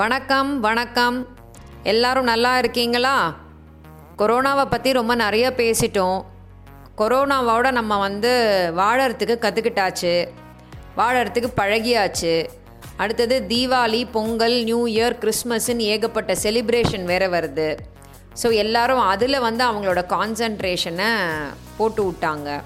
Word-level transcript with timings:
வணக்கம் 0.00 0.50
வணக்கம். 0.60 1.16
எல்லாரும் 1.90 2.28
நல்லா 2.30 2.58
இருக்கீங்களா? 2.58 3.16
கொரோனாவை 4.20 4.64
பற்றி 4.70 4.90
ரொம்ப 4.98 5.14
நிறைய 5.22 5.46
பேசிட்டோம். 5.58 6.20
கொரோனாவோட 7.00 7.70
நம்ம 7.78 7.98
வந்து 8.04 8.30
வாழறதுக்கு 8.78 9.34
கற்றுக்கிட்டாச்சு 9.42 10.14
வாழறதுக்கு 11.00 11.50
பழகியாச்சு. 11.60 12.32
அடுத்தது 12.96 13.38
தீபாவளி 13.50 14.00
பொங்கல் 14.16 14.56
நியூ 14.70 14.80
இயர் 14.94 15.18
கிறிஸ்மஸ்ன்னு 15.24 15.90
ஏகப்பட்ட 15.96 16.36
செலிப்ரேஷன் 16.44 17.04
வேற 17.12 17.28
வருது. 17.36 17.68
ஸோ 18.42 18.54
எல்லாரும் 18.64 19.04
அதில் 19.12 19.44
வந்து 19.48 19.64
அவங்களோட 19.68 20.02
கான்சன்ட்ரேஷனை 20.14 21.10
போட்டு 21.76 22.02
விட்டாங்க. 22.08 22.60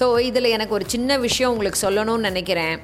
ஸோ 0.00 0.20
இதில் 0.30 0.54
எனக்கு 0.56 0.78
ஒரு 0.80 0.88
சின்ன 0.96 1.18
விஷயம் 1.28 1.54
உங்களுக்கு 1.56 1.86
சொல்லணும்னு 1.86 2.28
நினைக்கிறேன். 2.30 2.76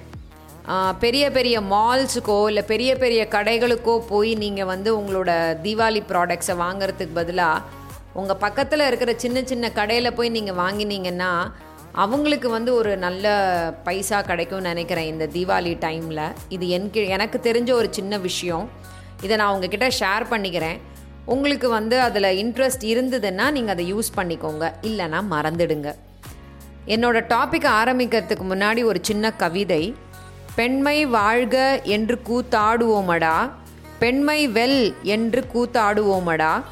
பெரிய 0.99 1.31
பெரிய 1.31 1.61
மால்ஸுக்கோ 1.61 2.47
இல்லை 2.49 2.63
பெரிய 2.63 2.97
பெரிய 2.97 3.29
கடைகளுக்கோ 3.31 3.99
போய் 4.09 4.35
நீங்கள் 4.35 4.65
வந்து 4.65 4.91
உங்களோட 5.01 5.31
தீபாவளி 5.63 6.03
ப்ராடக்ட்ஸை 6.11 6.57
வாங்குறதுக்கு 6.65 7.15
பதிலாக 7.15 7.63
உங்கள் 8.13 8.37
பக்கத்தில் 8.37 8.87
இருக்கிற 8.87 9.15
சின்ன 9.17 9.43
சின்ன 9.43 9.71
கடையில் 9.71 10.15
போய் 10.15 10.29
நீங்கள் 10.29 10.55
வாங்கினீங்கன்னா 10.55 11.33
அவங்களுக்கு 11.93 12.49
வந்து 12.49 12.75
ஒரு 12.75 12.97
நல்ல 12.97 13.27
பைசா 13.85 14.23
கிடைக்கும்னு 14.23 14.69
நினைக்கிறேன் 14.69 15.07
இந்த 15.07 15.27
தீபாவளி 15.27 15.73
டைமில் 15.87 16.35
இது 16.49 16.69
எனக்கு 16.69 17.07
எனக்கு 17.07 17.41
தெரிஞ்ச 17.49 17.71
ஒரு 17.73 17.89
சின்ன 17.91 18.19
விஷயம். 18.19 18.69
இதை 19.23 19.37
நான் 19.37 19.53
உங்ககிட்ட 19.55 19.89
ஷேர் 20.01 20.25
பண்ணிக்கிறேன். 20.31 20.79
உங்களுக்கு 21.25 21.69
வந்து 21.69 22.01
அதில் 22.01 22.37
இன்ட்ரெஸ்ட் 22.43 22.85
இருந்ததுன்னா 22.93 23.51
நீங்கள் 23.51 23.75
அதை 23.75 23.95
யூஸ் 23.95 24.11
பண்ணிக்கோங்க. 24.17 24.73
இல்லைன்னா 24.83 25.23
மறந்துடுங்க. 25.35 25.91
என்னோடய 26.87 27.29
டாபிக் 27.35 27.69
ஆரம்பிக்கிறதுக்கு 27.81 28.47
முன்னாடி 28.53 28.85
ஒரு 28.85 29.01
சின்ன 29.03 29.33
கவிதை. 29.33 29.95
பெண்மை 30.55 31.07
வாழ்க 31.07 31.81
என்று 31.85 32.21
கூத்தாடுவோமடா. 32.29 33.51
பெண்மை 33.99 34.49
வெல் 34.49 34.95
என்று 35.03 35.45
கூத்தாடுவோமடா. 35.55 36.63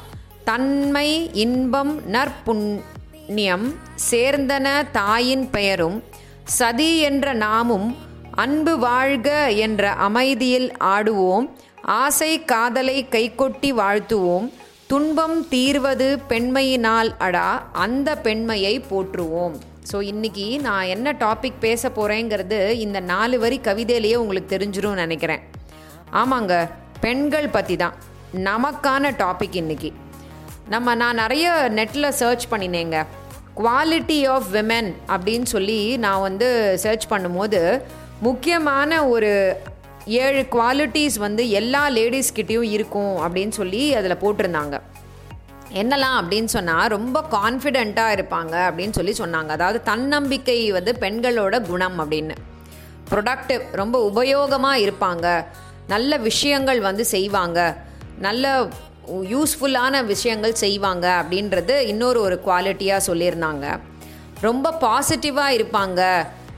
தன்மை 0.43 1.29
இன்பம் 1.33 2.01
நற்புண்ணியம் 2.11 3.75
சேர்ந்தன 4.11 4.91
தாயின் 4.91 5.49
பெயரும். 5.49 6.03
சதி 6.43 6.99
என்ற 6.99 7.33
நாமும் 7.33 7.97
அன்பு 8.31 8.77
வாழ்க 8.77 9.51
என்ற 9.51 9.91
அமைதியில் 9.91 10.71
ஆடுவோம். 10.79 11.49
ஆசை 11.81 12.45
காதலை 12.45 13.07
கைகொட்டி 13.11 13.73
வாழ்த்துவோம். 13.73 14.53
துன்பம் 14.91 15.35
தீர்வது 15.49 16.05
பெண்மையினால் 16.29 17.09
அடா 17.25 17.47
அந்த 17.83 18.09
பெண்மையை 18.25 18.71
போற்றுவோம். 18.91 19.55
ஸோ 19.89 19.97
இன்னைக்கு 20.11 20.45
நான் 20.65 20.89
என்ன 20.93 21.11
டாபிக் 21.23 21.59
பேச 21.65 21.91
போகிறேங்கிறது 21.97 22.59
இந்த 22.85 22.99
நாலு 23.11 23.37
வரி 23.43 23.57
கவிதையிலேயே 23.67 24.15
உங்களுக்கு 24.21 24.53
தெரிஞ்சிரும் 24.55 24.99
நினைக்கிறேன். 25.01 25.43
ஆமாங்க 26.21 26.55
பெண்கள் 27.05 27.47
பற்றி 27.55 27.75
தான் 27.83 27.95
நமக்கான 28.47 29.11
டாபிக் 29.21 29.59
இன்னைக்கு. 29.61 29.91
நம்ம 30.73 30.95
நான் 31.01 31.21
நிறைய 31.23 31.53
நெட்டில் 31.79 32.15
சர்ச் 32.21 32.49
பண்ணினேங்க. 32.53 33.05
குவாலிட்டி 33.61 34.19
ஆஃப் 34.35 34.51
விமென் 34.57 34.91
அப்படின்னு 35.15 35.49
சொல்லி 35.55 35.79
நான் 36.05 36.25
வந்து 36.27 36.49
சர்ச் 36.85 37.09
பண்ணும்போது 37.13 37.61
முக்கியமான 38.27 39.07
ஒரு 39.15 39.33
ஏழு 40.09 40.45
குவாலிட்டிஸ் 40.51 41.17
வந்து 41.17 41.49
எல்லா 41.49 41.89
லேடிஸ்கிட்டேயும் 41.89 42.69
இருக்கும் 42.75 43.15
அப்படின்னு 43.15 43.49
சொல்லி 43.49 43.95
அதில் 43.95 44.21
போட்டிருந்தாங்க. 44.21 44.81
என்னலாம் 45.73 46.17
அப்படின்னு 46.19 46.45
சொன்னால் 46.45 46.89
ரொம்ப 46.89 47.23
கான்ஃபிடெண்ட்டாக 47.31 48.15
இருப்பாங்க 48.17 48.55
அப்படின்னு 48.69 48.91
சொல்லி 48.91 49.13
சொன்னாங்க. 49.17 49.47
அதாவது 49.47 49.83
தன்னம்பிக்கை 49.83 50.71
வந்து 50.71 50.97
பெண்களோட 50.99 51.61
குணம் 51.61 51.99
அப்படின்னு. 51.99 52.35
ப்ரொடக்டிவ் 53.11 53.61
ரொம்ப 53.71 54.11
உபயோகமாக 54.15 54.81
இருப்பாங்க. 54.85 55.45
நல்ல 55.87 56.17
விஷயங்கள் 56.17 56.79
வந்து 56.79 57.05
செய்வாங்க. 57.05 57.77
நல்ல 58.19 58.67
யூஸ்ஃபுல்லான 59.07 60.05
விஷயங்கள் 60.05 60.53
செய்வாங்க 60.53 61.25
அப்படின்றது 61.25 61.79
இன்னொரு 61.79 62.21
ஒரு 62.21 62.41
குவாலிட்டியாக 62.45 63.07
சொல்லியிருந்தாங்க. 63.07 63.79
ரொம்ப 64.41 64.75
பாசிட்டிவாக 64.81 65.55
இருப்பாங்க. 65.59 66.01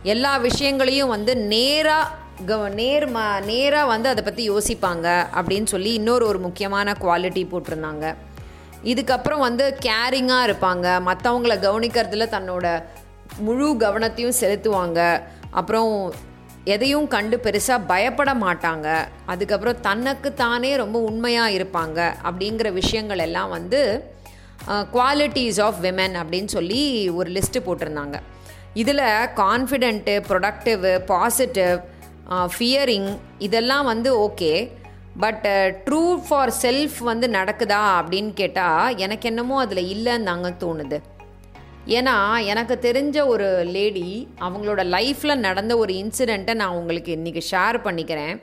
எல்லா 0.04 0.38
விஷயங்களையும் 0.38 1.10
வந்து 1.10 1.38
நேராக 1.38 2.20
கவ 2.50 2.70
நேர் 2.74 3.12
ம 3.12 3.20
நேராக 3.46 3.88
வந்து 3.88 4.10
அதை 4.10 4.24
பற்றி 4.24 4.44
யோசிப்பாங்க 4.52 5.08
அப்படின்னு 5.40 5.66
சொல்லி 5.66 5.94
இன்னொரு 5.94 6.28
ஒரு 6.28 6.40
முக்கியமான 6.40 6.96
குவாலிட்டி 7.02 7.44
போட்டிருந்தாங்க. 7.52 8.16
இதுக்கப்புறம் 8.84 9.40
வந்து 9.40 9.78
கேரிங்காக 9.86 10.48
இருப்பாங்க. 10.50 10.88
மற்றவங்கள 11.08 11.56
கவனிக்கிறதுல 11.66 12.28
தன்னோட 12.36 12.84
முழு 13.38 13.68
கவனத்தையும் 13.74 14.40
செலுத்துவாங்க. 14.40 15.22
அப்புறம் 15.52 16.14
எதையும் 16.64 17.08
கண்டு 17.08 17.38
பெருசாக 17.44 17.88
பயப்பட 17.88 18.34
மாட்டாங்க. 18.34 18.88
அதுக்கப்புறம் 19.26 19.80
தனக்கு 19.82 20.34
தானே 20.34 20.76
ரொம்ப 20.76 21.00
உண்மையாக 21.00 21.56
இருப்பாங்க 21.60 22.00
அப்படிங்கிற 22.24 22.72
விஷயங்கள் 22.72 23.24
எல்லாம் 23.28 23.50
வந்து 23.50 23.82
குவாலிட்டிஸ் 24.68 25.62
ஆஃப் 25.62 25.80
விமன் 25.82 26.18
அப்படின்னு 26.24 26.52
சொல்லி 26.58 27.10
ஒரு 27.10 27.32
லிஸ்ட்டு 27.32 27.66
போட்டிருந்தாங்க. 27.66 28.18
இதில் 28.74 29.08
கான்ஃபிடென்ட்டு 29.36 30.14
ப்ரொடக்டிவ் 30.30 30.98
பாசிட்டிவ் 30.98 31.78
ஃபியரிங் 32.32 33.10
இதெல்லாம் 33.40 33.86
வந்து 33.86 34.10
okay 34.28 34.54
but 35.20 35.48
true 35.86 36.04
for 36.28 36.52
self 36.62 36.98
வந்து 37.00 37.28
நடக்குதா 37.28 37.80
அப்படின்னு 38.00 38.32
கேட்டால் 38.34 38.98
எனக்கு 38.98 39.28
என்னமோ 39.30 39.56
அதில் 39.60 39.84
இல்லைன்னு 39.96 40.30
தாங்க 40.30 40.50
தோணுது. 40.64 41.00
ஏன்னா 41.98 42.16
எனக்கு 42.52 42.76
தெரிஞ்ச 42.82 43.18
ஒரு 43.26 43.48
லேடி 43.76 44.10
அவங்களோட 44.40 44.82
லைஃப்பில் 44.96 45.44
நடந்த 45.48 45.78
ஒரு 45.78 45.94
இன்சிடெண்ட்டை 45.94 46.54
நான் 46.54 46.78
உங்களுக்கு 46.80 47.12
இன்றைக்கி 47.16 47.42
ஷேர் 47.52 47.78
பண்ணிக்கிறேன். 47.88 48.34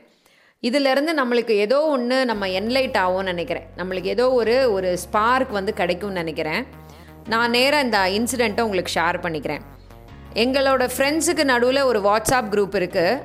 இதிலேருந்து 0.62 1.12
நம்மளுக்கு 1.20 1.54
ஏதோ 1.64 1.78
ஒன்று 1.94 2.16
நம்ம 2.24 2.46
என்லைட் 2.60 2.98
ஆகும்னு 3.04 3.32
நினைக்கிறேன். 3.32 3.66
நம்மளுக்கு 3.76 4.10
ஏதோ 4.16 4.26
ஒரு 4.32 4.72
ஒரு 4.72 4.98
ஸ்பார்க் 4.98 5.50
வந்து 5.50 5.72
கிடைக்கும்னு 5.72 6.20
நினைக்கிறேன். 6.22 6.66
நான் 7.28 7.50
நேராக 7.50 7.84
இந்த 7.84 7.98
இன்சிடெண்ட்டை 8.18 8.60
உங்களுக்கு 8.60 9.00
ஷேர் 9.00 9.18
பண்ணிக்கிறேன். 9.24 9.64
எங்களோட 10.44 10.84
ஃப்ரெண்ட்ஸுக்கு 10.96 11.44
நடுவில் 11.44 11.88
ஒரு 11.90 12.00
வாட்ஸ்அப் 12.00 12.50
குரூப் 12.54 12.78
இருக்குது 12.80 13.20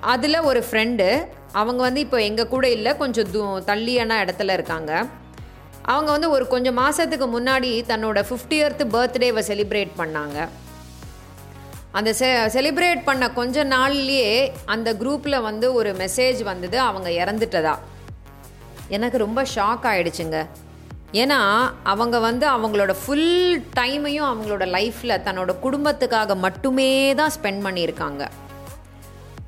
அதில் 0.00 0.38
ஒரு 0.40 0.64
ஃப்ரெண்டு 0.70 1.26
அவங்க 1.52 1.82
வந்து 1.82 2.00
இப்போ 2.00 2.22
எங்கள் 2.22 2.48
கூட 2.48 2.70
இல்லை 2.70 2.96
கொஞ்சம் 2.96 3.30
தூ 3.30 3.40
தள்ளியான 3.58 4.18
இடத்துல 4.24 4.52
இருக்காங்க. 4.52 5.06
அவங்க 5.82 6.10
வந்து 6.10 6.30
ஒரு 6.30 6.46
கொஞ்சம் 6.46 6.74
மாதத்துக்கு 6.74 7.40
முன்னாடி 7.40 7.70
தன்னோட 7.90 8.18
ஃபிஃப்டியர்த்து 8.28 8.84
பர்த்டேவை 8.96 9.42
செலிப்ரேட் 9.50 9.92
பண்ணாங்க. 9.98 10.48
அந்த 11.92 12.12
செ 12.12 12.26
செலிப்ரேட் 12.54 13.02
பண்ண 13.04 13.30
கொஞ்ச 13.30 13.64
நாள்லேயே 13.64 14.52
அந்த 14.64 14.94
குரூப்பில் 14.94 15.44
வந்து 15.48 15.74
ஒரு 15.74 15.92
மெசேஜ் 15.92 16.42
வந்தது 16.42 16.80
அவங்க 16.80 17.08
இறந்துட்டதா. 17.10 17.74
எனக்கு 18.88 19.18
ரொம்ப 19.18 19.42
ஷாக் 19.54 19.86
ஆகிடுச்சுங்க 19.92 20.46
ஏன்னா 21.12 21.38
அவங்க 21.82 22.18
வந்து 22.18 22.46
அவங்களோட 22.48 22.94
ஃபுல் 23.02 23.62
டைமையும் 23.78 24.28
அவங்களோட 24.30 24.66
லைஃப்பில் 24.76 25.22
தன்னோட 25.26 25.54
குடும்பத்துக்காக 25.62 26.36
மட்டுமே 26.36 27.14
தான் 27.14 27.30
ஸ்பெண்ட் 27.36 27.64
பண்ணியிருக்காங்க. 27.66 28.30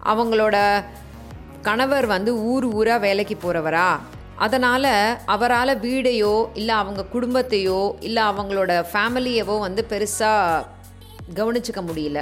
அவங்களோட 0.03 0.57
கணவர் 1.63 2.07
வந்து 2.07 2.31
ஊர் 2.43 2.65
ஊராக 2.65 2.99
வேலைக்கு 2.99 3.37
போகிறவரா 3.37 3.89
அதனால் 4.37 5.19
அவரால் 5.27 5.81
வீடையோ 5.81 6.49
இல்லை 6.55 6.75
அவங்க 6.75 7.03
குடும்பத்தையோ 7.13 7.95
இல்லை 8.01 8.23
அவங்களோட 8.23 8.85
ஃபேமிலியவோ 8.93 9.61
வந்து 9.61 9.87
பெருசாக 9.91 10.65
கவனிச்சிக்க 11.35 11.81
முடியல. 11.89 12.21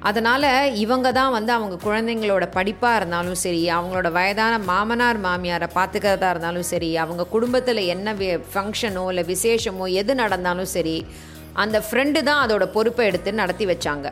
அதனால் 0.00 0.72
இவங்க 0.74 1.12
தான் 1.12 1.32
வந்து 1.32 1.52
அவங்க 1.52 1.76
குழந்தைங்களோட 1.84 2.44
படிப்பாக 2.54 2.96
இருந்தாலும் 2.96 3.34
சரி 3.34 3.70
அவங்களோட 3.70 4.12
வயதான 4.12 4.58
மாமனார் 4.58 5.20
மாமியாரை 5.20 5.68
பார்த்துக்கிறதா 5.74 6.30
இருந்தாலும் 6.30 6.62
சரி 6.62 6.96
அவங்க 6.96 7.26
குடும்பத்தில் 7.26 7.82
என்ன 7.94 8.14
ஃபங்க்ஷனோ 8.52 9.08
இல்லை 9.08 9.24
விசேஷமோ 9.24 9.86
எது 9.92 10.14
நடந்தாலும் 10.14 10.64
சரி 10.64 11.06
அந்த 11.52 11.82
ஃப்ரெண்டு 11.90 12.22
தான் 12.22 12.48
அதோட 12.48 12.66
பொறுப்பை 12.66 13.06
எடுத்து 13.06 13.32
நடத்தி 13.32 13.66
வச்சாங்க. 13.66 14.08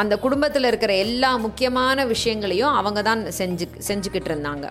அந்த 0.00 0.14
குடும்பத்தில் 0.18 0.64
இருக்கிற 0.64 0.92
எல்லா 1.04 1.30
முக்கியமான 1.36 2.04
விஷயங்களையும் 2.04 2.76
அவங்க 2.80 3.02
தான் 3.02 3.22
செஞ்சு 3.38 3.66
செஞ்சுக்கிட்டு 3.88 4.30
இருந்தாங்க. 4.32 4.66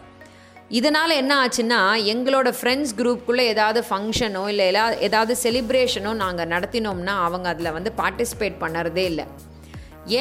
இதனால் 0.80 1.20
என்ன 1.22 1.34
ஆச்சுன்னா 1.44 1.80
எங்களோட 2.14 2.50
ஃப்ரெண்ட்ஸ் 2.58 2.94
குரூப்புக்குள்ளே 2.98 3.46
ஏதாவது 3.54 3.80
ஃபங்க்ஷனோ 3.90 4.44
இல்லை 4.48 4.66
எல்லா 4.72 4.86
ஏதாவது 5.08 5.34
செலிப்ரேஷனோ 5.44 6.12
நாங்கள் 6.24 6.52
நடத்தினோம்னா 6.54 7.16
அவங்க 7.28 7.48
அதில் 7.50 7.76
வந்து 7.78 7.92
பார்ட்டிசிபேட் 7.98 8.56
பண்ணுறதே 8.64 9.06
இல்லை. 9.12 9.26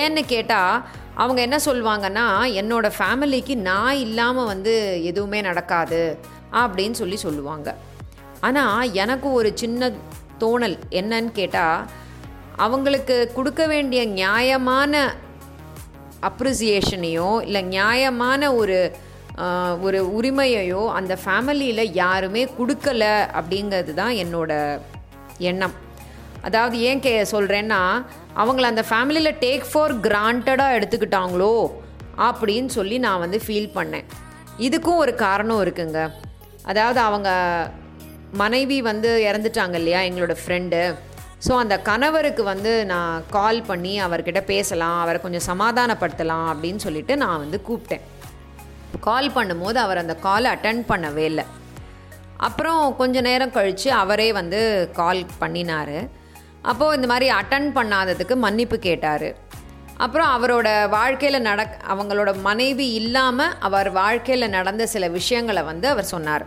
ஏன்னு 0.00 0.22
கேட்டால் 0.34 0.82
அவங்க 1.14 1.40
என்ன 1.46 1.58
சொல்லுவாங்கன்னா 1.64 2.26
என்னோடய 2.60 2.96
ஃபேமிலிக்கு 2.98 3.54
நான் 3.68 4.00
இல்லாமல் 4.06 4.50
வந்து 4.52 4.74
எதுவுமே 5.10 5.40
நடக்காது 5.40 6.02
அப்படின்னு 6.62 6.98
சொல்லி 7.02 7.16
சொல்லுவாங்க. 7.16 7.74
ஆனால் 8.40 8.92
எனக்கு 9.04 9.32
ஒரு 9.32 9.52
சின்ன 9.54 9.90
தோணல் 10.42 10.76
என்னன்னு 10.90 11.32
கேட்டால் 11.32 11.80
அவங்களுக்கு 12.64 13.16
கொடுக்க 13.36 13.62
வேண்டிய 13.72 14.00
நியாயமான 14.20 15.02
அப்ரிசியேஷனையோ 16.28 17.30
இல்லை 17.46 17.62
நியாயமான 17.76 18.52
ஒரு 18.60 18.78
ஒரு 19.86 20.00
உரிமையையோ 20.16 20.80
அந்த 20.98 21.12
ஃபேமிலியில் 21.22 21.92
யாருமே 22.00 22.42
கொடுக்கல 22.58 23.04
அப்படிங்கிறது 23.38 23.92
தான் 24.00 24.14
என்னோட 24.22 24.52
எண்ணம். 25.50 25.76
அதாவது 26.46 26.76
ஏன் 26.88 27.02
கே 27.04 27.12
சொல்கிறேன்னா 27.34 27.80
அவங்கள 28.42 28.66
அந்த 28.72 28.84
ஃபேமிலியில் 28.90 29.38
டேக் 29.44 29.64
ஃபார் 29.70 29.94
கிராண்டடாக 30.06 30.76
எடுத்துக்கிட்டாங்களோ 30.78 31.54
அப்படின்னு 32.28 32.70
சொல்லி 32.78 32.96
நான் 33.06 33.22
வந்து 33.24 33.38
ஃபீல் 33.44 33.70
பண்ணேன். 33.76 34.08
இதுக்கும் 34.66 35.02
ஒரு 35.04 35.12
காரணம் 35.26 35.62
இருக்குங்க. 35.64 36.00
அதாவது 36.70 37.00
அவங்க 37.08 37.30
மனைவி 38.42 38.78
வந்து 38.90 39.10
இறந்துட்டாங்க 39.28 39.76
இல்லையா 39.80 40.00
எங்களோட 40.08 40.34
ஃப்ரெண்டு 40.40 40.80
ஸோ 41.48 41.56
அந்த 41.56 41.80
கணவருக்கு 41.80 42.42
வந்து 42.42 42.86
நான் 42.86 43.22
கால் 43.30 43.62
பண்ணி 43.62 44.04
அவர்கிட்ட 44.04 44.40
பேசலாம் 44.40 45.00
அவரை 45.00 45.20
கொஞ்சம் 45.20 45.60
சமாதானப்படுத்தலாம் 45.60 46.54
அப்படின்னு 46.54 46.76
சொல்லிட்டு 46.76 47.16
நான் 47.16 47.38
வந்து 47.38 47.62
கூப்பிட்டேன். 47.68 48.00
கால் 49.00 49.30
பண்ணும்போது 49.30 49.74
அவர் 49.74 49.96
அந்த 49.96 50.14
காலை 50.14 50.52
அட்டன் 50.52 50.84
பண்ணவே 50.88 51.16
இல்லை. 51.16 51.44
அப்புறம் 52.36 52.96
கொஞ்ச 52.96 53.20
நேரம் 53.20 53.50
கழித்து 53.50 53.92
அவரே 53.92 54.32
வந்து 54.32 54.90
கால் 54.92 55.26
பண்ணினார். 55.38 56.08
அப்போது 56.62 56.94
இந்த 56.94 57.06
மாதிரி 57.06 57.32
அட்டன் 57.32 57.70
பண்ணாததுக்கு 57.74 58.36
மன்னிப்பு 58.36 58.78
கேட்டார். 58.78 59.34
அப்புறம் 59.96 60.42
அவரோட 60.42 60.88
வாழ்க்கையில் 60.88 61.40
நட 61.40 61.78
அவங்களோட 61.88 62.40
மனைவி 62.40 62.92
இல்லாமல் 62.92 63.58
அவர் 63.60 63.90
வாழ்க்கையில் 63.90 64.48
நடந்த 64.48 64.86
சில 64.86 65.08
விஷயங்களை 65.08 65.62
வந்து 65.62 65.88
அவர் 65.88 66.04
சொன்னார். 66.04 66.46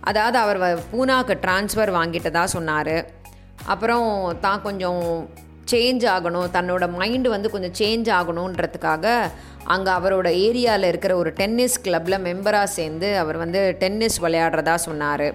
அதாவது 0.00 0.38
அவர் 0.38 0.60
வ- 0.60 0.82
பூனாக்கு 0.92 1.38
ட்ரான்ஸ்ஃபர் 1.46 1.92
வாங்கிட்டதா 1.92 2.44
சொன்னார். 2.44 3.16
அப்புறம் 3.64 4.36
தான் 4.40 4.62
கொஞ்சம் 4.62 5.28
சேஞ்ச் 5.70 6.04
ஆகணும். 6.16 6.48
தன்னோட 6.52 6.84
மைண்டு 6.98 7.28
வந்து 7.28 7.50
கொஞ்சம் 7.50 7.76
சேஞ்ச் 7.80 8.08
ஆகணுன்றதுக்காக 8.18 9.20
அங்கே 9.64 9.90
அவரோட 9.90 10.28
ஏரியாவில் 10.46 10.88
இருக்கிற 10.88 11.16
ஒரு 11.16 11.32
டென்னிஸ் 11.32 11.80
கிளப்பில் 11.80 12.24
மெம்பராக 12.28 12.64
சேர்ந்து 12.64 13.18
அவர் 13.18 13.36
வந்து 13.36 13.76
டென்னிஸ் 13.78 14.22
விளையாடுறதா 14.24 14.74
சொன்னார். 14.74 15.34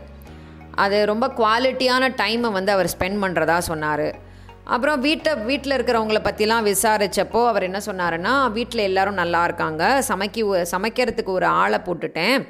அது 0.76 1.06
ரொம்ப 1.06 1.28
குவாலிட்டியான 1.28 2.10
டைமை 2.22 2.52
வந்து 2.52 2.72
அவர் 2.72 2.94
ஸ்பெண்ட் 2.98 3.22
பண்ணுறதா 3.24 3.58
சொன்னார். 3.58 4.32
அப்புறம் 4.64 5.00
வீட்டை 5.00 5.36
வீட்டில் 5.36 5.76
இருக்கிறவங்கள 5.78 6.20
பற்றிலாம் 6.26 6.68
விசாரித்தப்போ 6.72 7.48
அவர் 7.48 7.64
என்ன 7.64 7.80
சொன்னாருன்னா 7.86 8.52
வீட்டில் 8.52 8.88
எல்லோரும் 8.90 9.14
நல்லா 9.14 9.44
இருக்காங்க. 9.44 10.04
சமைக்க 10.10 10.66
சமைக்கிறதுக்கு 10.72 11.32
ஒரு 11.40 11.46
ஆளை 11.46 11.80
போட்டுட்டேன். 11.86 12.48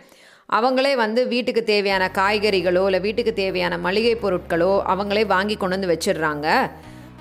அவங்களே 0.50 0.94
வந்து 1.04 1.22
வீட்டுக்கு 1.34 1.62
தேவையான 1.74 2.10
காய்கறிகளோ 2.18 2.84
இல்லை 2.88 3.00
வீட்டுக்கு 3.06 3.34
தேவையான 3.44 3.78
மளிகை 3.86 4.16
பொருட்களோ 4.24 4.74
அவங்களே 4.94 5.24
வாங்கி 5.36 5.56
கொண்டு 5.58 5.78
வந்து 5.78 5.94
வச்சிடுறாங்க. 5.94 6.48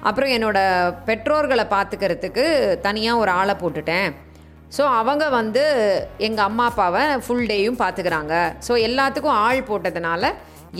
அப்புறம் 0.08 0.32
என்னோடய 0.36 0.94
பெற்றோர்களை 1.08 1.64
பார்த்துக்கிறதுக்கு 1.74 2.44
தனியாக 2.86 3.20
ஒரு 3.22 3.30
ஆளை 3.40 3.54
போட்டுட்டேன். 3.62 4.08
ஸோ 4.76 4.82
அவங்க 5.00 5.24
வந்து 5.40 5.62
எங்கள் 6.26 6.46
அம்மா 6.48 6.64
அப்பாவை 6.70 7.02
ஃபுல் 7.24 7.48
டேயும் 7.52 7.80
பார்த்துக்கிறாங்க. 7.82 8.34
ஸோ 8.66 8.72
எல்லாத்துக்கும் 8.88 9.38
ஆள் 9.46 9.60
போட்டதுனால 9.70 10.32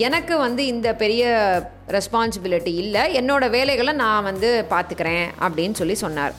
எனக்கு 0.05 0.35
வந்து 0.45 0.61
இந்த 0.73 0.89
பெரிய 1.01 1.23
ரெஸ்பான்சிபிலிட்டி 1.97 2.71
இல்லை. 2.83 3.03
என்னோட 3.19 3.43
வேலைகளை 3.57 3.93
நான் 4.03 4.27
வந்து 4.29 4.49
பார்த்துக்கிறேன் 4.71 5.27
அப்படின்னு 5.45 5.75
சொல்லி 5.81 5.97
சொன்னார். 6.05 6.33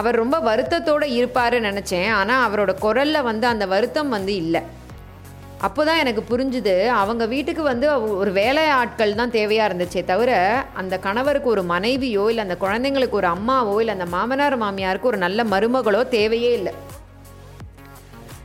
அவர் 0.00 0.20
ரொம்ப 0.22 0.36
வருத்தத்தோடு 0.50 1.06
இருப்பார் 1.20 1.56
நினச்சேன். 1.68 2.10
ஆனால் 2.18 2.44
அவரோட 2.48 2.72
குரலில் 2.84 3.26
வந்து 3.30 3.46
அந்த 3.54 3.66
வருத்தம் 3.74 4.14
வந்து 4.16 4.34
இல்லை. 4.44 4.62
அப்போ 5.66 5.82
தான் 5.84 5.98
எனக்கு 5.98 6.22
புரிஞ்சுது 6.30 6.74
அவங்க 7.00 7.24
வீட்டுக்கு 7.26 7.62
வந்து 7.62 7.86
ஒரு 8.20 8.30
வேலை 8.32 8.62
ஆட்கள் 8.68 9.18
தான் 9.18 9.34
தேவையாக 9.34 9.68
இருந்துச்சே 9.68 10.02
தவிர 10.04 10.30
அந்த 10.74 10.94
கணவருக்கு 11.06 11.48
ஒரு 11.48 11.62
மனைவியோ 11.62 12.24
இல்லை 12.28 12.44
அந்த 12.44 12.56
குழந்தைங்களுக்கு 12.64 13.18
ஒரு 13.20 13.28
அம்மாவோ 13.36 13.74
இல்லை 13.80 13.94
அந்த 13.98 14.06
மாமனார் 14.16 14.56
மாமியாருக்கு 14.64 15.10
ஒரு 15.12 15.18
நல்ல 15.18 15.44
மருமகளோ 15.44 16.02
தேவையே 16.08 16.52
இல்லை. 16.52 16.72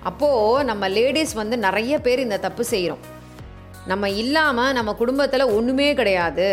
அப்போது 0.03 0.65
நம்ம 0.65 0.89
லேடிஸ் 0.89 1.33
வந்து 1.33 1.57
நிறைய 1.57 1.93
பேர் 1.99 2.25
இந்த 2.25 2.39
தப்பு 2.39 2.65
செய்கிறோம் 2.73 3.03
நம்ம 3.87 4.09
இல்லாமல் 4.09 4.73
நம்ம 4.73 4.93
குடும்பத்தில் 4.93 5.53
ஒன்றுமே 5.57 5.89
கிடையாது. 5.93 6.49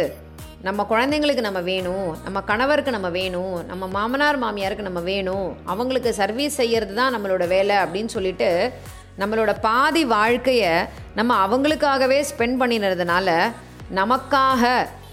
நம்ம 0.62 0.86
குழந்தைங்களுக்கு 0.90 1.42
நம்ம 1.48 1.60
வேணும் 1.72 2.08
நம்ம 2.24 2.38
கணவருக்கு 2.48 2.90
நம்ம 2.90 3.08
வேணும் 3.20 3.54
நம்ம 3.66 3.84
மாமனார் 3.98 4.42
மாமியாருக்கு 4.42 4.88
நம்ம 4.88 5.00
வேணும் 5.12 5.48
அவங்களுக்கு 5.72 6.10
சர்வீஸ் 6.22 6.58
செய்கிறது 6.62 6.94
தான் 6.94 7.14
நம்மளோட 7.14 7.46
வேலை 7.48 7.76
அப்படின்னு 7.76 8.10
சொல்லிட்டு 8.16 8.50
நம்மளோட 9.20 9.52
பாதி 9.60 10.02
வாழ்க்கையை 10.12 10.72
நம்ம 11.18 11.32
அவங்களுக்காகவே 11.44 12.18
ஸ்பெண்ட் 12.30 12.58
பண்ணினதுனால 12.60 13.28
நமக்காக 13.98 14.70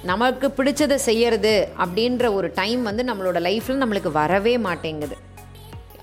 நமக்கு 0.10 0.48
பிடிச்சதை 0.58 0.98
செய்யறது 1.08 1.54
அப்படின்ற 1.84 2.26
ஒரு 2.34 2.48
டைம் 2.60 2.82
வந்து 2.90 3.04
நம்மளோட 3.10 3.38
லைஃப்பில் 3.48 3.82
நம்மளுக்கு 3.82 4.12
வரவே 4.20 4.54
மாட்டேங்குது. 4.68 5.16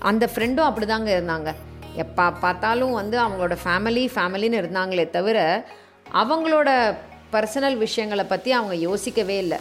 அந்த 0.09 0.23
ஃப்ரெண்டும் 0.31 0.67
அப்படிதாங்க 0.69 1.09
இருந்தாங்க. 1.17 1.51
எப்போ 2.03 2.25
பார்த்தாலும் 2.43 2.93
வந்து 2.99 3.17
அவங்களோட 3.23 3.55
ஃபேமிலி 3.63 4.03
ஃபேமிலின்னு 4.15 4.59
இருந்தாங்களே 4.61 5.05
தவிர 5.15 5.37
அவங்களோட 6.21 6.69
பர்சனல் 7.33 7.77
விஷயங்களை 7.85 8.25
பற்றி 8.33 8.51
அவங்க 8.57 8.75
யோசிக்கவே 8.87 9.37
இல்லை. 9.45 9.59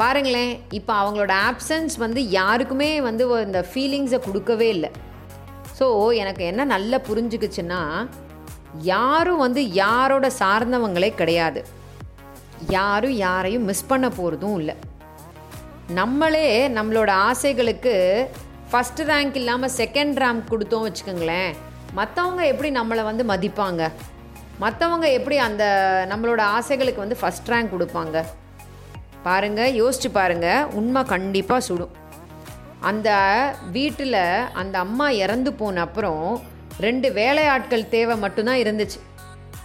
பாருங்களேன் 0.00 0.52
இப்போ 0.78 0.94
அவங்களோட 1.02 1.34
ஆப்சன்ஸ் 1.50 1.96
வந்து 2.04 2.22
யாருக்குமே 2.38 2.90
வந்து 3.08 3.24
இந்த 3.48 3.60
ஃபீலிங்ஸை 3.70 4.20
கொடுக்கவே 4.26 4.68
இல்லை. 4.76 4.90
ஸோ 5.78 5.86
எனக்கு 6.22 6.42
என்ன 6.50 6.62
நல்லா 6.74 6.98
புரிஞ்சுக்குச்சுன்னா 7.08 7.80
யாரும் 8.92 9.42
வந்து 9.44 9.60
யாரோட 9.82 10.26
சார்ந்தவங்களே 10.40 11.10
கிடையாது. 11.20 11.60
யாரும் 12.76 13.16
யாரையும் 13.26 13.66
மிஸ் 13.70 13.88
பண்ண 13.90 14.06
போகிறதும் 14.16 14.56
இல்லை. 14.60 14.74
நம்மளே 15.98 16.48
நம்மளோட 16.76 17.10
ஆசைகளுக்கு 17.28 17.94
ஃபஸ்ட் 18.70 19.02
ரேங்க் 19.10 19.36
இல்லாமல் 19.40 19.74
செகண்ட் 19.80 20.18
ரேங்க் 20.22 20.50
கொடுத்தோம் 20.52 20.86
வச்சுக்கோங்களேன். 20.86 21.52
மற்றவங்க 21.98 22.42
எப்படி 22.52 22.70
நம்மளை 22.78 23.04
வந்து 23.10 23.24
மதிப்பாங்க? 23.32 23.82
மற்றவங்க 24.64 25.06
எப்படி 25.18 25.36
அந்த 25.46 25.64
நம்மளோட 26.12 26.42
ஆசைகளுக்கு 26.58 27.04
வந்து 27.04 27.20
ஃபஸ்ட் 27.20 27.50
ரேங்க் 27.52 27.74
கொடுப்பாங்க? 27.74 28.24
பாருங்கள் 29.26 29.76
யோசிச்சு 29.80 30.10
பாருங்கள் 30.18 30.68
உண்மை 30.80 31.04
கண்டிப்பாக 31.14 31.66
சுடும். 31.68 31.94
அந்த 32.90 33.08
வீட்டில் 33.76 34.22
அந்த 34.60 34.78
அம்மா 34.78 35.06
இறந்து 35.10 35.52
போன 35.60 35.80
அப்புறம் 35.80 36.40
ரெண்டு 36.80 37.08
வேலையாட்கள் 37.12 37.88
தேவை 37.94 38.16
மட்டும்தான் 38.16 38.60
இருந்துச்சு. 38.64 38.98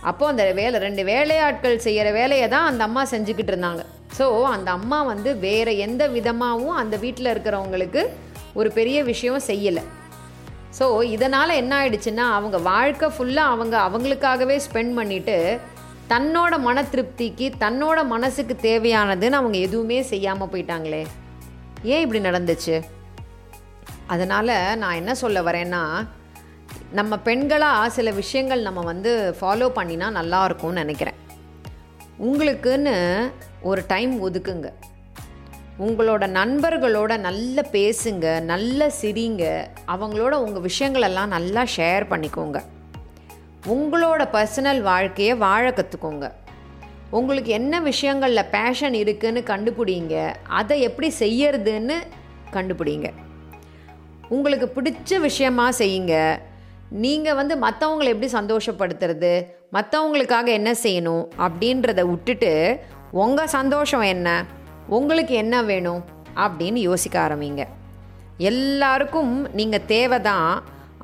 அப்போது 0.10 0.32
அந்த 0.32 0.46
வேலை 0.62 0.78
ரெண்டு 0.80 1.04
வேலையாட்கள் 1.04 1.84
செய்கிற 1.86 2.08
வேலையை 2.12 2.48
தான் 2.54 2.70
அந்த 2.70 2.84
அம்மா 2.88 3.04
செஞ்சுக்கிட்டு 3.12 3.52
இருந்தாங்க. 3.54 3.84
ஸோ 4.18 4.26
அந்த 4.56 4.72
அம்மா 4.72 5.00
வந்து 5.04 5.30
வேறு 5.48 5.78
எந்த 5.78 6.08
விதமாகவும் 6.08 6.80
அந்த 6.82 6.98
வீட்டில் 7.04 7.32
இருக்கிறவங்களுக்கு 7.34 8.02
ஒரு 8.60 8.72
பெரிய 8.78 9.04
விஷயம் 9.04 9.46
செய்யலை. 9.50 9.84
ஸோ 10.80 10.86
இதனால் 11.16 11.60
என்ன 11.62 11.72
ஆயிடுச்சுன்னா 11.80 12.26
அவங்க 12.38 12.58
வாழ்க்கை 12.58 13.10
ஃபுல்லாக 13.16 13.54
அவங்க 13.56 13.76
அவங்களுக்காகவே 13.88 14.58
ஸ்பெண்ட் 14.68 14.94
பண்ணிவிட்டு 15.00 15.38
தன்னோட 16.14 16.54
மன 16.68 16.84
திருப்திக்கு 16.84 17.46
தன்னோட 17.66 18.00
மனசுக்கு 18.14 18.56
தேவையானதுன்னு 18.70 19.40
அவங்க 19.42 19.58
எதுவுமே 19.58 20.02
செய்யாமல் 20.02 20.52
போயிட்டாங்களே. 20.54 21.04
ஏன் 21.84 22.04
இப்படி 22.06 22.22
நடந்துச்சு? 22.30 22.76
அதனால் 24.14 24.56
நான் 24.82 25.00
என்ன 25.02 25.12
சொல்ல 25.22 25.42
வரேன்னா 25.42 25.84
நம்ம 26.98 27.14
பெண்களாக 27.26 27.94
சில 27.98 28.10
விஷயங்கள் 28.22 28.68
நம்ம 28.68 28.82
வந்து 28.92 29.12
ஃபாலோ 29.40 29.68
பண்ணினா 29.78 30.08
நல்லா 30.18 30.40
இருக்கும்னு 30.48 30.82
நினைக்கிறேன். 30.82 31.20
உங்களுக்குன்னு 32.28 32.96
ஒரு 33.70 33.82
டைம் 33.94 34.14
ஒதுக்குங்க. 34.28 34.70
உங்களோட 35.86 36.24
நண்பர்களோட 36.40 37.14
நல்ல 37.28 37.66
பேசுங்க 37.72 38.26
நல்ல 38.52 38.90
சிரிங்க 39.02 39.44
அவங்களோட 39.94 40.34
உங்கள் 40.46 40.66
விஷயங்களெல்லாம் 40.70 41.34
நல்லா 41.36 41.62
ஷேர் 41.76 42.04
பண்ணிக்கோங்க. 42.12 42.60
உங்களோட 43.76 44.22
பர்சனல் 44.36 44.82
வாழ்க்கையை 44.92 45.36
வாழ 45.46 45.66
கற்றுக்கோங்க 45.72 46.28
உங்களுக்கு 47.18 47.52
என்ன 47.60 47.82
விஷயங்களில் 47.90 48.50
பேஷன் 48.56 48.96
இருக்குதுன்னு 49.02 49.42
கண்டுபிடிங்க 49.52 50.16
அதை 50.60 50.78
எப்படி 50.88 51.10
செய்யறதுன்னு 51.20 51.98
கண்டுபிடிங்க. 52.56 53.08
உங்களுக்கு 54.30 54.68
பிடிச்ச 54.76 55.20
விஷயமா 55.20 55.68
செய்யுங்க. 55.82 56.16
நீங்கள் 57.04 57.38
வந்து 57.40 57.56
மற்றவங்களை 57.66 58.10
எப்படி 58.14 58.30
சந்தோஷப்படுத்துறது 58.40 59.34
மற்றவங்களுக்காக 59.76 60.48
என்ன 60.60 60.72
செய்யணும் 60.84 61.24
அப்படின்றத 61.46 62.02
விட்டுட்டு 62.10 62.52
உங்கள் 63.12 63.54
சந்தோஷம் 63.58 64.06
என்ன 64.14 64.30
உங்களுக்கு 64.98 65.34
என்ன 65.44 65.56
வேணும் 65.70 66.04
அப்படின்னு 66.46 66.80
யோசிக்க 66.90 67.16
ஆரம்பிங்க. 67.26 67.64
எல்லாருக்கும் 68.52 69.34
நீங்கள் 69.60 69.86
தேவை 69.94 70.20
தான் 70.22 70.52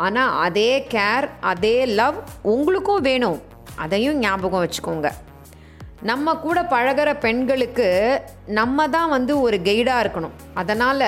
ஆனால் 0.06 0.36
அதே 0.46 0.72
கேர் 0.94 1.28
அதே 1.52 1.86
லவ் 1.86 2.18
உங்களுக்கும் 2.54 3.06
வேணும். 3.10 3.40
அதையும் 3.76 4.20
ஞாபகம் 4.20 4.64
வச்சுக்கோங்க. 4.64 5.10
நம்ம 6.10 6.36
கூட 6.46 6.60
பழகிற 6.74 7.10
பெண்களுக்கு 7.26 7.88
நம்ம 8.60 8.88
தான் 8.96 9.10
வந்து 9.16 9.42
ஒரு 9.42 9.58
கைடாக 9.70 10.04
இருக்கணும். 10.04 10.38
அதனால் 10.56 11.08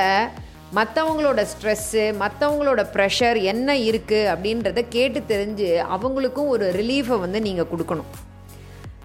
மற்றவங்களோட 0.78 1.42
ஸ்ட்ரெஸ்ஸு 1.52 2.04
மற்றவங்களோட 2.22 2.82
ப்ரெஷர் 2.94 3.38
என்ன 3.52 3.74
இருக்குது 3.88 4.30
அப்படின்றத 4.34 4.82
கேட்டு 4.96 5.20
தெரிஞ்சு 5.32 5.70
அவங்களுக்கும் 5.96 6.52
ஒரு 6.54 6.66
ரிலீஃபை 6.78 7.18
வந்து 7.24 7.40
நீங்கள் 7.48 7.70
கொடுக்கணும். 7.72 8.12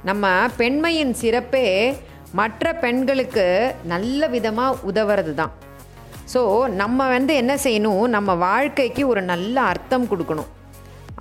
நம்ம 0.09 0.27
பெண்மையின் 0.61 1.15
சிறப்பே 1.23 1.65
மற்ற 2.41 2.73
பெண்களுக்கு 2.85 3.47
நல்ல 3.93 4.29
விதமாக 4.35 4.79
உதவுறது 4.91 5.35
தான் 5.41 5.53
ஸோ 6.33 6.41
நம்ம 6.83 7.01
வந்து 7.15 7.33
என்ன 7.43 7.53
செய்யணும்? 7.65 8.05
நம்ம 8.17 8.31
வாழ்க்கைக்கு 8.47 9.03
ஒரு 9.13 9.21
நல்ல 9.33 9.57
அர்த்தம் 9.73 10.09
கொடுக்கணும். 10.13 10.49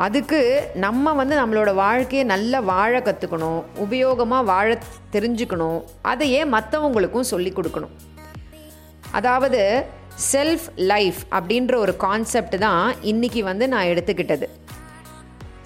அதுக்கு 0.06 0.40
நம்ம 0.86 1.14
வந்து 1.20 1.36
நம்மளோட 1.42 1.72
வாழ்க்கையை 1.84 2.24
நல்லா 2.32 2.60
வாழ 2.72 2.94
கற்றுக்கணும் 3.08 3.60
உபயோகமாக 3.84 4.50
வாழ 4.54 4.70
தெரிஞ்சுக்கணும். 5.16 5.78
அதையே 6.14 6.42
மற்றவங்களுக்கும் 6.56 7.32
சொல்லி 7.34 7.54
கொடுக்கணும். 7.60 7.94
அதாவது 9.20 9.62
செல்ஃப் 10.18 10.68
லைஃப் 10.76 11.22
அப்படின்ற 11.32 11.76
ஒரு 11.76 11.94
கான்செப்ட் 11.96 12.58
தான் 12.58 12.96
இன்றைக்கி 13.12 13.44
வந்து 13.44 13.68
நான் 13.68 13.86
எடுத்துக்கிட்டது. 13.86 14.48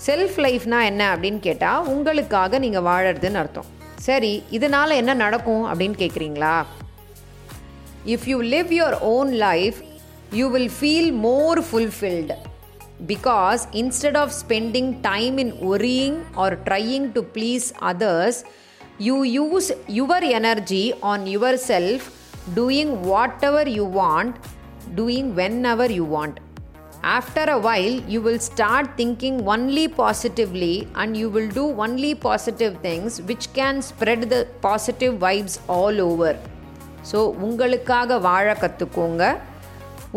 செல்ஃப் 0.06 0.38
லைஃப்னா 0.46 0.80
என்ன 0.84 1.16
அப்படின்னு 1.16 1.40
கேட்டால் 1.40 1.88
உங்களுக்காக 1.88 2.60
நீங்கள் 2.60 2.82
வாழறதுன்னு 2.82 3.42
அர்த்தம். 3.42 3.66
சரி 4.08 4.44
இதனால் 4.50 4.90
என்ன 4.90 5.14
நடக்கும் 5.14 5.66
அப்படின்னு 5.70 5.98
கேட்குறீங்களா 6.04 6.66
if 8.06 8.28
you 8.32 8.38
live 8.42 8.72
your 8.80 8.98
own 9.16 9.32
life 9.48 9.80
you 10.32 10.50
will 10.50 10.72
feel 10.80 11.12
more 11.14 11.62
fulfilled 11.72 12.36
because 13.08 13.62
instead 13.72 14.18
of 14.18 14.34
spending 14.42 15.02
time 15.02 15.38
in 15.38 15.54
worrying 15.74 16.20
or 16.36 16.56
trying 16.64 17.12
to 17.12 17.24
please 17.36 17.68
others 17.92 18.40
you 19.00 19.26
use 19.26 19.70
your 19.88 20.24
energy 20.24 20.94
on 21.00 21.26
your 21.26 21.60
self 21.72 22.08
doing 22.58 22.94
whatever 23.50 23.72
you 23.78 23.88
want 24.02 24.38
doing 24.96 25.32
whenever 25.74 25.94
you 26.02 26.06
want 26.18 26.38
After 27.18 27.44
a 27.54 27.60
while, 27.66 27.94
you 28.14 28.20
will 28.26 28.40
start 28.48 28.86
thinking 28.98 29.36
only 29.54 29.88
positively 29.88 30.74
and 31.00 31.16
you 31.20 31.30
will 31.36 31.48
do 31.60 31.64
only 31.84 32.10
positive 32.14 32.74
things 32.86 33.22
which 33.28 33.46
can 33.58 33.76
spread 33.90 34.22
the 34.34 34.42
positive 34.66 35.14
vibes 35.24 35.56
all 35.76 35.98
over. 36.08 36.34
So 37.12 37.20
உங்களுக்காக 37.46 38.18
வாழ 38.28 38.48
கற்றுக்கோங்க 38.64 39.24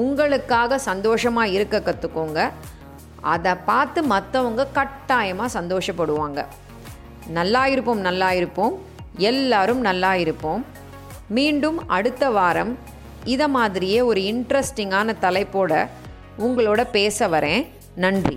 உங்களுக்காக 0.04 0.78
சந்தோஷமாக 0.78 1.54
இருக்க 1.56 1.82
கற்றுக்கோங்க 1.88 2.50
அதை 3.34 3.54
பார்த்து 3.70 4.02
மற்றவங்க 4.14 4.66
கட்டாயமாக 4.78 5.54
சந்தோஷப்படுவாங்க. 5.60 6.40
நல்லா 7.38 7.66
இருப்போம் 7.66 8.00
நல்லா 8.08 8.32
இருப்போம். 8.32 8.74
எல்லாரும் 9.16 9.80
நல்லா 9.88 10.14
இருப்போம். 10.14 10.64
மீண்டும் 11.36 11.78
அடுத்த 11.88 12.30
வாரம் 12.30 12.72
இதை 13.24 13.46
மாதிரியே 13.48 14.00
ஒரு 14.00 14.20
இன்ட்ரெஸ்டிங்கான 14.20 15.12
தலைப்போட 15.20 15.88
உங்களோட 16.38 16.80
பேச 16.92 17.28
வரேன். 17.28 17.62
நன்றி. 17.94 18.36